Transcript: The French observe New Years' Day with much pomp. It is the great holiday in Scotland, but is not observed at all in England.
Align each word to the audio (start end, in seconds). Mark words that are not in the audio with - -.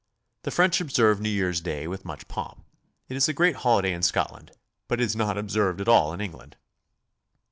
The 0.41 0.49
French 0.49 0.81
observe 0.81 1.21
New 1.21 1.29
Years' 1.29 1.61
Day 1.61 1.85
with 1.87 2.05
much 2.05 2.27
pomp. 2.27 2.65
It 3.07 3.15
is 3.15 3.27
the 3.27 3.33
great 3.33 3.57
holiday 3.57 3.93
in 3.93 4.01
Scotland, 4.01 4.49
but 4.87 4.99
is 4.99 5.15
not 5.15 5.37
observed 5.37 5.79
at 5.79 5.87
all 5.87 6.11
in 6.11 6.19
England. 6.21 6.57